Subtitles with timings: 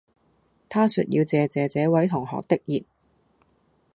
[0.67, 2.83] 他說要謝謝這位同學的熱